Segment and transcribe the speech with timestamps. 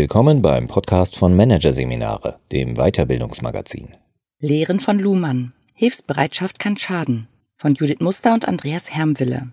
[0.00, 3.96] Willkommen beim Podcast von Managerseminare, dem Weiterbildungsmagazin.
[4.38, 5.54] Lehren von Luhmann.
[5.74, 7.26] Hilfsbereitschaft kann schaden.
[7.56, 9.48] Von Judith Muster und Andreas Hermwille.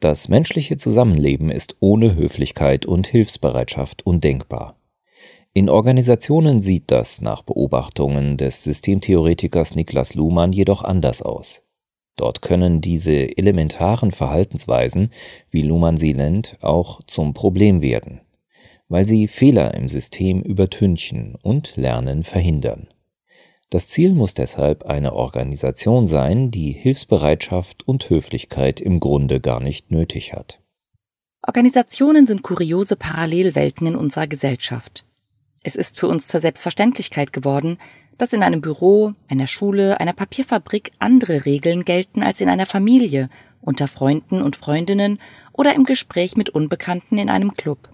[0.00, 4.76] Das menschliche Zusammenleben ist ohne Höflichkeit und Hilfsbereitschaft undenkbar.
[5.52, 11.62] In Organisationen sieht das nach Beobachtungen des Systemtheoretikers Niklas Luhmann jedoch anders aus.
[12.16, 15.10] Dort können diese elementaren Verhaltensweisen,
[15.50, 18.20] wie Luhmann sie nennt, auch zum Problem werden,
[18.88, 22.88] weil sie Fehler im System übertünchen und Lernen verhindern.
[23.68, 29.90] Das Ziel muss deshalb eine Organisation sein, die Hilfsbereitschaft und Höflichkeit im Grunde gar nicht
[29.90, 30.60] nötig hat.
[31.42, 35.04] Organisationen sind kuriose Parallelwelten in unserer Gesellschaft.
[35.62, 37.78] Es ist für uns zur Selbstverständlichkeit geworden,
[38.18, 43.28] dass in einem Büro, einer Schule, einer Papierfabrik andere Regeln gelten als in einer Familie,
[43.60, 45.18] unter Freunden und Freundinnen
[45.52, 47.90] oder im Gespräch mit Unbekannten in einem Club.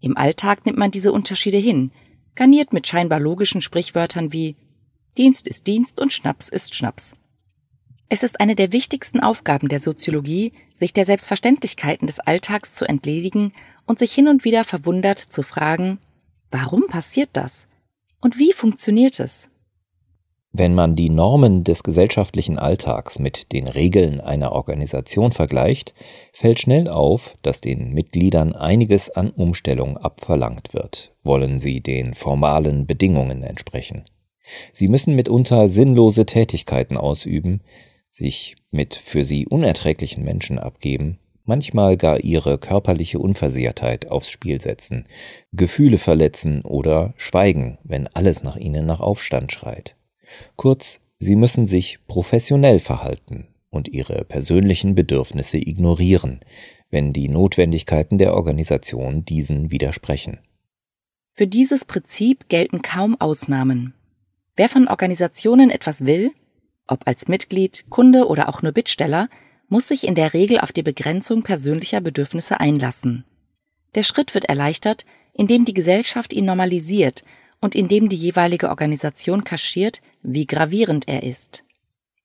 [0.00, 1.90] Im Alltag nimmt man diese Unterschiede hin,
[2.34, 4.56] garniert mit scheinbar logischen Sprichwörtern wie
[5.16, 7.16] Dienst ist Dienst und Schnaps ist Schnaps.
[8.08, 13.52] Es ist eine der wichtigsten Aufgaben der Soziologie, sich der Selbstverständlichkeiten des Alltags zu entledigen
[13.86, 15.98] und sich hin und wieder verwundert zu fragen,
[16.50, 17.66] warum passiert das?
[18.20, 19.50] Und wie funktioniert es?
[20.58, 25.92] Wenn man die Normen des gesellschaftlichen Alltags mit den Regeln einer Organisation vergleicht,
[26.32, 32.86] fällt schnell auf, dass den Mitgliedern einiges an Umstellung abverlangt wird, wollen sie den formalen
[32.86, 34.06] Bedingungen entsprechen.
[34.72, 37.60] Sie müssen mitunter sinnlose Tätigkeiten ausüben,
[38.08, 45.04] sich mit für sie unerträglichen Menschen abgeben, manchmal gar ihre körperliche Unversehrtheit aufs Spiel setzen,
[45.52, 49.96] Gefühle verletzen oder schweigen, wenn alles nach ihnen nach Aufstand schreit.
[50.56, 56.40] Kurz, sie müssen sich professionell verhalten und ihre persönlichen Bedürfnisse ignorieren,
[56.90, 60.38] wenn die Notwendigkeiten der Organisation diesen widersprechen.
[61.32, 63.94] Für dieses Prinzip gelten kaum Ausnahmen.
[64.56, 66.32] Wer von Organisationen etwas will,
[66.86, 69.28] ob als Mitglied, Kunde oder auch nur Bittsteller,
[69.68, 73.24] muss sich in der Regel auf die Begrenzung persönlicher Bedürfnisse einlassen.
[73.94, 77.24] Der Schritt wird erleichtert, indem die Gesellschaft ihn normalisiert
[77.60, 81.64] und indem die jeweilige Organisation kaschiert, wie gravierend er ist.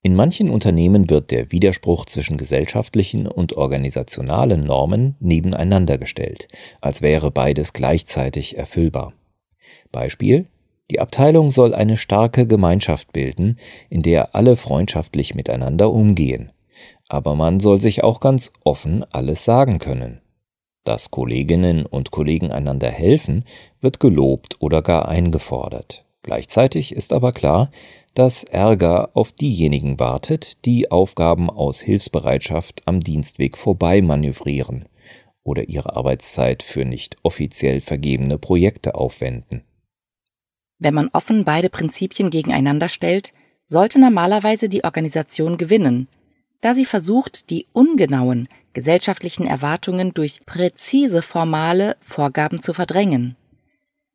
[0.04, 6.48] In manchen Unternehmen wird der Widerspruch zwischen gesellschaftlichen und organisationalen Normen nebeneinander gestellt,
[6.82, 9.14] als wäre beides gleichzeitig erfüllbar.
[9.92, 10.48] Beispiel
[10.90, 13.58] Die Abteilung soll eine starke Gemeinschaft bilden,
[13.90, 16.52] in der alle freundschaftlich miteinander umgehen
[17.12, 20.22] aber man soll sich auch ganz offen alles sagen können.
[20.86, 23.44] Dass Kolleginnen und Kollegen einander helfen,
[23.82, 26.06] wird gelobt oder gar eingefordert.
[26.24, 27.70] Gleichzeitig ist aber klar,
[28.14, 34.86] dass Ärger auf diejenigen wartet, die Aufgaben aus Hilfsbereitschaft am Dienstweg vorbei manövrieren
[35.44, 39.64] oder ihre Arbeitszeit für nicht offiziell vergebene Projekte aufwenden.
[40.80, 43.34] Wenn man offen beide Prinzipien gegeneinander stellt,
[43.66, 46.08] sollte normalerweise die Organisation gewinnen,
[46.62, 53.36] da sie versucht, die ungenauen gesellschaftlichen Erwartungen durch präzise formale Vorgaben zu verdrängen.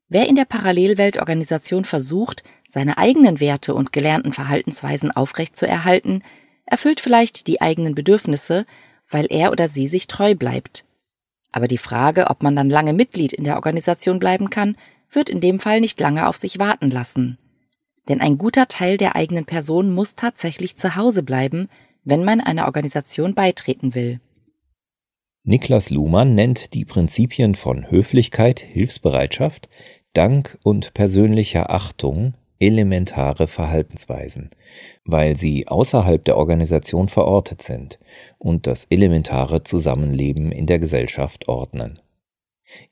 [0.09, 6.23] Wer in der Parallelweltorganisation versucht, seine eigenen Werte und gelernten Verhaltensweisen aufrechtzuerhalten,
[6.65, 8.67] erfüllt vielleicht die eigenen Bedürfnisse,
[9.11, 10.85] weil er oder sie sich treu bleibt.
[11.53, 14.77] Aber die Frage, ob man dann lange Mitglied in der Organisation bleiben kann,
[15.11, 17.39] wird in dem Fall nicht lange auf sich warten lassen.
[18.09, 21.69] Denn ein guter Teil der eigenen Person muss tatsächlich zu Hause bleiben,
[22.07, 24.21] wenn man einer Organisation beitreten will.
[25.43, 29.69] Niklas Luhmann nennt die Prinzipien von Höflichkeit, Hilfsbereitschaft,
[30.13, 34.51] Dank und persönlicher Achtung elementare Verhaltensweisen,
[35.05, 37.99] weil sie außerhalb der Organisation verortet sind
[38.39, 41.99] und das elementare Zusammenleben in der Gesellschaft ordnen.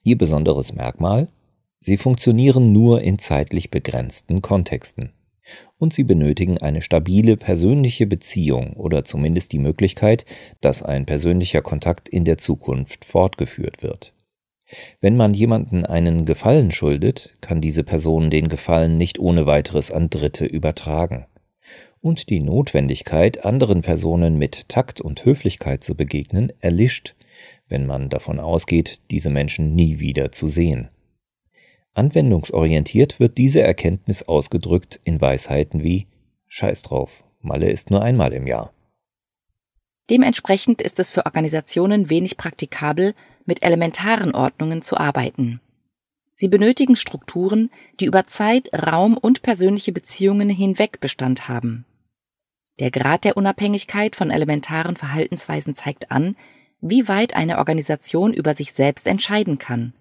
[0.02, 1.28] Ihr besonderes Merkmal?
[1.80, 5.12] Sie funktionieren nur in zeitlich begrenzten Kontexten
[5.78, 10.24] und sie benötigen eine stabile persönliche Beziehung oder zumindest die Möglichkeit,
[10.60, 14.12] dass ein persönlicher Kontakt in der Zukunft fortgeführt wird.
[15.00, 20.10] Wenn man jemanden einen Gefallen schuldet, kann diese Person den Gefallen nicht ohne weiteres an
[20.10, 21.26] Dritte übertragen.
[22.00, 27.14] Und die Notwendigkeit, anderen Personen mit Takt und Höflichkeit zu begegnen, erlischt,
[27.68, 30.88] wenn man davon ausgeht, diese Menschen nie wieder zu sehen.
[31.94, 36.06] Anwendungsorientiert wird diese Erkenntnis ausgedrückt in Weisheiten wie
[36.48, 38.72] Scheiß drauf, Malle ist nur einmal im Jahr.
[40.10, 43.14] Dementsprechend ist es für Organisationen wenig praktikabel,
[43.46, 45.60] mit elementaren Ordnungen zu arbeiten.
[46.34, 47.70] Sie benötigen Strukturen,
[48.00, 51.84] die über Zeit, Raum und persönliche Beziehungen hinweg Bestand haben.
[52.80, 56.36] Der Grad der Unabhängigkeit von elementaren Verhaltensweisen zeigt an,
[56.80, 59.94] wie weit eine Organisation über sich selbst entscheiden kann.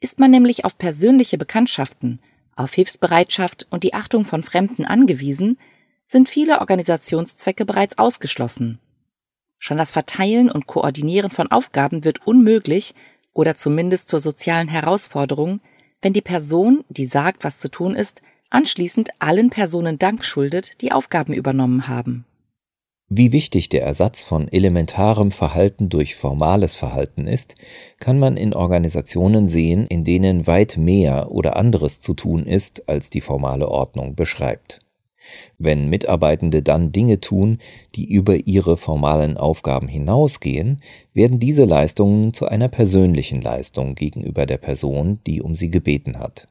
[0.00, 2.20] Ist man nämlich auf persönliche Bekanntschaften,
[2.54, 5.58] auf Hilfsbereitschaft und die Achtung von Fremden angewiesen,
[6.06, 8.78] sind viele Organisationszwecke bereits ausgeschlossen.
[9.58, 12.94] Schon das Verteilen und Koordinieren von Aufgaben wird unmöglich
[13.32, 15.60] oder zumindest zur sozialen Herausforderung,
[16.00, 20.92] wenn die Person, die sagt, was zu tun ist, anschließend allen Personen Dank schuldet, die
[20.92, 22.24] Aufgaben übernommen haben.
[23.10, 27.56] Wie wichtig der Ersatz von elementarem Verhalten durch formales Verhalten ist,
[28.00, 33.08] kann man in Organisationen sehen, in denen weit mehr oder anderes zu tun ist, als
[33.08, 34.80] die formale Ordnung beschreibt.
[35.56, 37.60] Wenn Mitarbeitende dann Dinge tun,
[37.94, 40.82] die über ihre formalen Aufgaben hinausgehen,
[41.14, 46.48] werden diese Leistungen zu einer persönlichen Leistung gegenüber der Person, die um sie gebeten hat.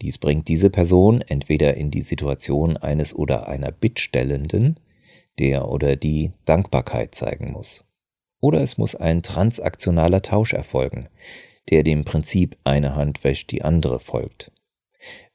[0.00, 4.78] Dies bringt diese Person entweder in die Situation eines oder einer Bittstellenden,
[5.38, 7.84] der oder die Dankbarkeit zeigen muss.
[8.40, 11.08] Oder es muss ein transaktionaler Tausch erfolgen,
[11.70, 14.50] der dem Prinzip eine Hand wäscht die andere folgt.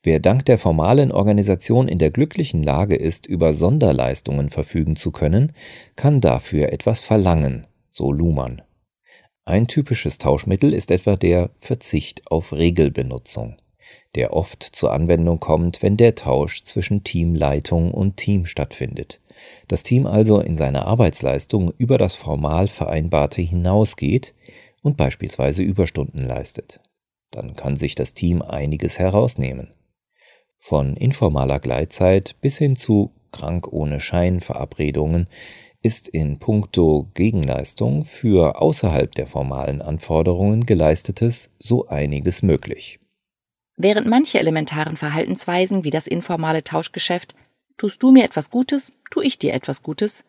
[0.03, 5.53] Wer dank der formalen Organisation in der glücklichen Lage ist, über Sonderleistungen verfügen zu können,
[5.95, 8.61] kann dafür etwas verlangen, so Luhmann.
[9.43, 13.57] Ein typisches Tauschmittel ist etwa der Verzicht auf Regelbenutzung,
[14.17, 19.21] der oft zur Anwendung kommt, wenn der Tausch zwischen Teamleitung und Team stattfindet
[19.67, 24.33] das Team also in seiner Arbeitsleistung über das formal Vereinbarte hinausgeht
[24.81, 26.79] und beispielsweise Überstunden leistet.
[27.31, 29.73] Dann kann sich das Team einiges herausnehmen.
[30.57, 35.27] Von informaler Gleitzeit bis hin zu krank ohne Schein Verabredungen
[35.83, 42.99] ist in puncto Gegenleistung für außerhalb der formalen Anforderungen geleistetes so einiges möglich.
[43.77, 47.35] Während manche elementaren Verhaltensweisen wie das informale Tauschgeschäft
[47.77, 50.25] Tust du mir etwas Gutes, tu ich dir etwas Gutes,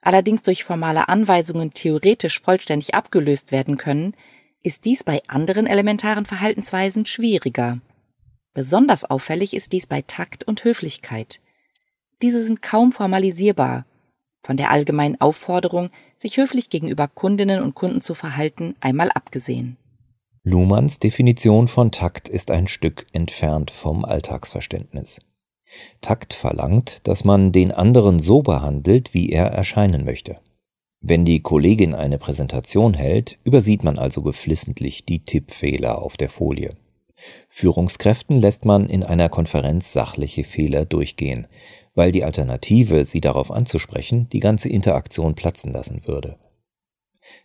[0.00, 4.14] allerdings durch formale Anweisungen theoretisch vollständig abgelöst werden können,
[4.62, 7.80] ist dies bei anderen elementaren Verhaltensweisen schwieriger.
[8.54, 11.40] Besonders auffällig ist dies bei Takt und Höflichkeit.
[12.22, 13.86] Diese sind kaum formalisierbar,
[14.44, 19.76] von der allgemeinen Aufforderung, sich höflich gegenüber Kundinnen und Kunden zu verhalten, einmal abgesehen.
[20.46, 25.22] Luhmanns Definition von Takt ist ein Stück entfernt vom Alltagsverständnis.
[26.02, 30.40] Takt verlangt, dass man den anderen so behandelt, wie er erscheinen möchte.
[31.00, 36.76] Wenn die Kollegin eine Präsentation hält, übersieht man also geflissentlich die Tippfehler auf der Folie.
[37.48, 41.46] Führungskräften lässt man in einer Konferenz sachliche Fehler durchgehen,
[41.94, 46.36] weil die Alternative, sie darauf anzusprechen, die ganze Interaktion platzen lassen würde.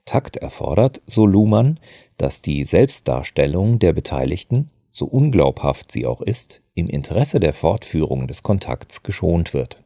[0.05, 1.79] Takt erfordert, so Luhmann,
[2.17, 8.43] dass die Selbstdarstellung der Beteiligten so unglaubhaft sie auch ist, im Interesse der Fortführung des
[8.43, 9.81] Kontakts geschont wird.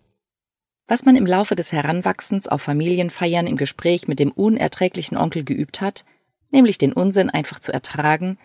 [0.88, 5.82] Was man im Laufe des Heranwachsens auf Familienfeiern im Gespräch mit dem unerträglichen Onkel geübt
[5.82, 6.06] hat,
[6.52, 8.38] nämlich den Unsinn einfach zu ertragen,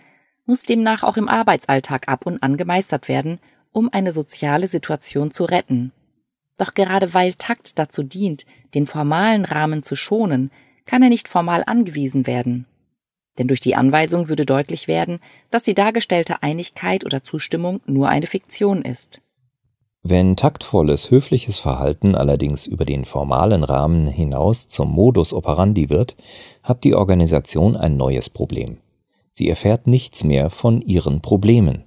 [0.47, 3.39] muss demnach auch im Arbeitsalltag ab und an gemeistert werden,
[3.73, 5.93] um eine soziale Situation zu retten.
[6.57, 10.51] Doch gerade weil Takt dazu dient, den formalen Rahmen zu schonen,
[10.89, 12.67] kann er nicht formal angewiesen werden
[13.39, 15.21] denn durch die Anweisung würde deutlich werden,
[15.51, 19.23] dass die dargestellte Einigkeit oder Zustimmung nur eine Fiktion ist.
[20.03, 26.17] Wenn taktvolles, höfliches Verhalten allerdings über den formalen Rahmen hinaus zum Modus operandi wird,
[26.63, 28.79] hat die Organisation ein neues Problem.
[29.33, 31.85] Sie erfährt nichts mehr von ihren Problemen.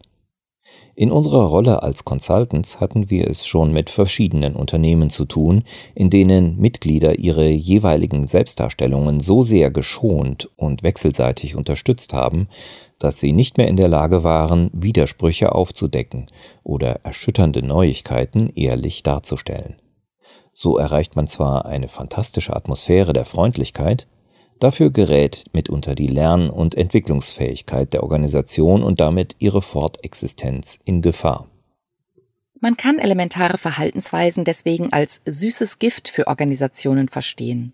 [1.01, 5.63] In unserer Rolle als Consultants hatten wir es schon mit verschiedenen Unternehmen zu tun,
[5.95, 12.49] in denen Mitglieder ihre jeweiligen Selbstdarstellungen so sehr geschont und wechselseitig unterstützt haben,
[12.99, 16.27] dass sie nicht mehr in der Lage waren, Widersprüche aufzudecken
[16.61, 19.77] oder erschütternde Neuigkeiten ehrlich darzustellen.
[20.53, 24.05] So erreicht man zwar eine fantastische Atmosphäre der Freundlichkeit,
[24.61, 31.49] Dafür gerät mitunter die Lern- und Entwicklungsfähigkeit der Organisation und damit ihre Fortexistenz in Gefahr.
[32.59, 37.73] Man kann elementare Verhaltensweisen deswegen als süßes Gift für Organisationen verstehen.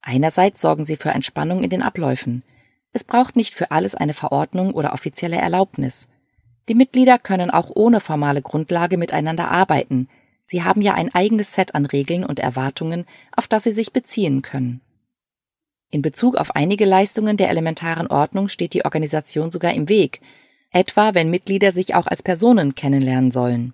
[0.00, 2.42] Einerseits sorgen sie für Entspannung in den Abläufen.
[2.94, 6.08] Es braucht nicht für alles eine Verordnung oder offizielle Erlaubnis.
[6.70, 10.08] Die Mitglieder können auch ohne formale Grundlage miteinander arbeiten.
[10.42, 13.04] Sie haben ja ein eigenes Set an Regeln und Erwartungen,
[13.36, 14.80] auf das sie sich beziehen können.
[15.90, 20.20] In Bezug auf einige Leistungen der elementaren Ordnung steht die Organisation sogar im Weg,
[20.70, 23.72] etwa wenn Mitglieder sich auch als Personen kennenlernen sollen.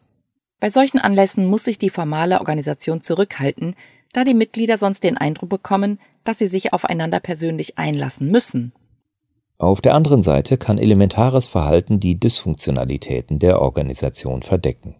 [0.60, 3.74] Bei solchen Anlässen muss sich die formale Organisation zurückhalten,
[4.12, 8.72] da die Mitglieder sonst den Eindruck bekommen, dass sie sich aufeinander persönlich einlassen müssen.
[9.58, 14.94] Auf der anderen Seite kann elementares Verhalten die Dysfunktionalitäten der Organisation verdecken.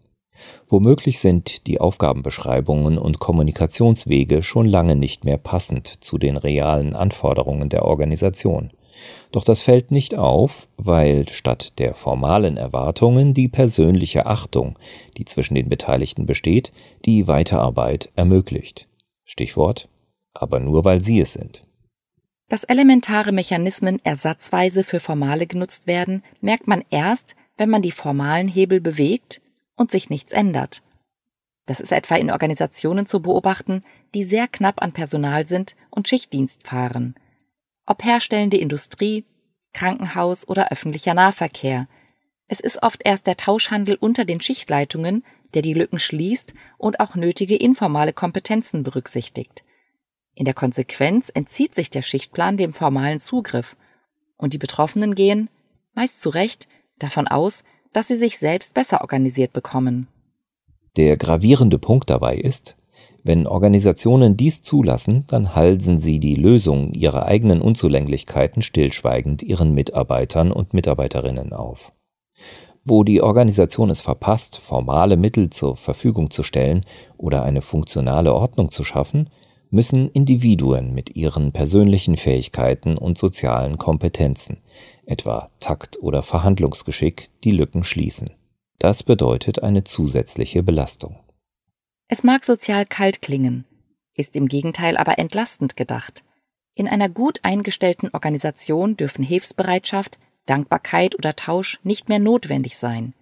[0.67, 7.69] Womöglich sind die Aufgabenbeschreibungen und Kommunikationswege schon lange nicht mehr passend zu den realen Anforderungen
[7.69, 8.71] der Organisation.
[9.33, 14.79] Doch das fällt nicht auf, weil statt der formalen Erwartungen die persönliche Achtung,
[15.17, 16.73] die zwischen den Beteiligten besteht,
[17.05, 18.89] die Weiterarbeit ermöglicht.
[19.25, 19.89] Stichwort
[20.35, 21.65] aber nur weil sie es sind.
[22.49, 28.49] Dass elementare Mechanismen ersatzweise für formale genutzt werden, merkt man erst, wenn man die formalen
[28.49, 29.41] Hebel bewegt
[29.77, 30.83] und sich nichts ändert.
[31.67, 33.83] Das ist etwa in Organisationen zu beobachten,
[34.15, 37.15] die sehr knapp an Personal sind und Schichtdienst fahren.
[37.87, 39.25] Ob herstellende Industrie,
[39.73, 41.89] Krankenhaus oder öffentlicher Nahverkehr.
[42.47, 47.15] Es ist oft erst der Tauschhandel unter den Schichtleitungen, der die Lücken schließt und auch
[47.15, 49.65] nötige informale Kompetenzen berücksichtigt.
[50.35, 53.77] In der Konsequenz entzieht sich der Schichtplan dem formalen Zugriff,
[54.37, 55.49] und die Betroffenen gehen,
[55.95, 57.63] meist zu Recht, davon aus,
[57.95, 60.09] dass sie sich selbst besser organisiert bekommen.
[60.97, 62.77] Der gravierende Punkt dabei ist,
[63.23, 70.53] wenn Organisationen dies zulassen, dann halsen sie die Lösung ihrer eigenen Unzulänglichkeiten stillschweigend ihren Mitarbeitern
[70.53, 71.93] und Mitarbeiterinnen auf.
[72.85, 76.85] Wo die Organisation es verpasst, formale Mittel zur Verfügung zu stellen
[77.17, 79.31] oder eine funktionale Ordnung zu schaffen,
[79.71, 84.59] müssen Individuen mit ihren persönlichen Fähigkeiten und sozialen Kompetenzen,
[85.07, 88.31] etwa Takt oder Verhandlungsgeschick, die Lücken schließen.
[88.79, 91.19] Das bedeutet eine zusätzliche Belastung.
[92.09, 93.65] Es mag sozial kalt klingen,
[94.15, 96.25] ist im Gegenteil aber entlastend gedacht.
[96.75, 103.15] In einer gut eingestellten Organisation dürfen Hilfsbereitschaft, Dankbarkeit oder Tausch nicht mehr notwendig sein.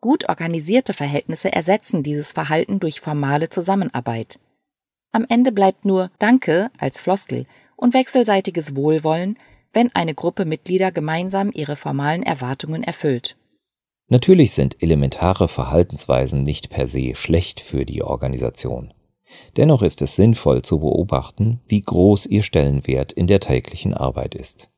[0.00, 4.38] Gut organisierte Verhältnisse ersetzen dieses Verhalten durch formale Zusammenarbeit.
[5.12, 9.38] Am Ende bleibt nur Danke als Floskel und wechselseitiges Wohlwollen,
[9.76, 13.36] wenn eine Gruppe Mitglieder gemeinsam ihre formalen Erwartungen erfüllt.
[14.08, 18.94] Natürlich sind elementare Verhaltensweisen nicht per se schlecht für die Organisation.
[19.58, 24.70] Dennoch ist es sinnvoll zu beobachten, wie groß ihr Stellenwert in der täglichen Arbeit ist.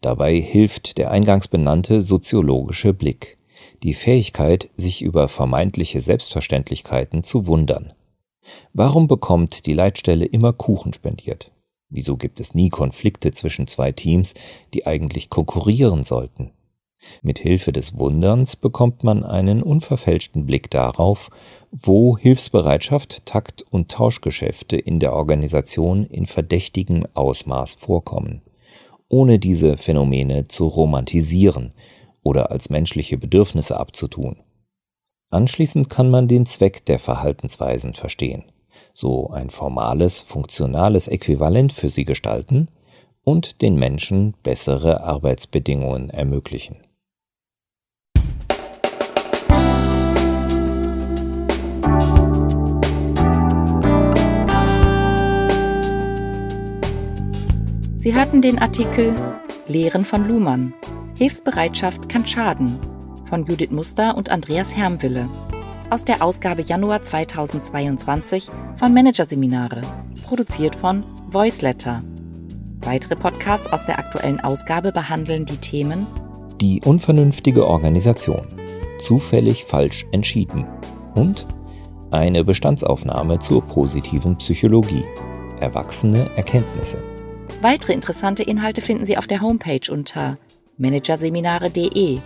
[0.00, 3.36] Dabei hilft der eingangs benannte soziologische Blick,
[3.82, 7.94] die Fähigkeit, sich über vermeintliche Selbstverständlichkeiten zu wundern.
[8.74, 11.50] Warum bekommt die Leitstelle immer Kuchen spendiert?
[11.90, 14.34] Wieso gibt es nie Konflikte zwischen zwei Teams,
[14.72, 16.52] die eigentlich konkurrieren sollten?
[17.22, 21.30] Mit Hilfe des Wunderns bekommt man einen unverfälschten Blick darauf,
[21.72, 28.42] wo Hilfsbereitschaft, Takt und Tauschgeschäfte in der Organisation in verdächtigem Ausmaß vorkommen,
[29.08, 31.70] ohne diese Phänomene zu romantisieren
[32.22, 34.36] oder als menschliche Bedürfnisse abzutun.
[35.30, 38.44] Anschließend kann man den Zweck der Verhaltensweisen verstehen
[38.94, 42.68] so ein formales, funktionales Äquivalent für sie gestalten
[43.22, 46.76] und den Menschen bessere Arbeitsbedingungen ermöglichen.
[57.96, 59.14] Sie hörten den Artikel
[59.66, 60.72] Lehren von Luhmann.
[61.18, 62.78] Hilfsbereitschaft kann schaden
[63.26, 65.28] von Judith Muster und Andreas Hermwille
[65.90, 69.82] aus der Ausgabe Januar 2022 von Managerseminare,
[70.24, 72.02] produziert von Voiceletter.
[72.82, 76.06] Weitere Podcasts aus der aktuellen Ausgabe behandeln die Themen
[76.60, 78.46] Die unvernünftige Organisation,
[79.00, 80.64] zufällig falsch entschieden
[81.16, 81.46] und
[82.12, 85.04] eine Bestandsaufnahme zur positiven Psychologie,
[85.58, 87.02] erwachsene Erkenntnisse.
[87.62, 90.38] Weitere interessante Inhalte finden Sie auf der Homepage unter
[90.78, 92.18] managerseminare.de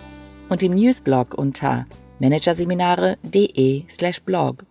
[0.49, 1.85] und im Newsblog unter
[2.19, 4.61] managerseminare.de/blog.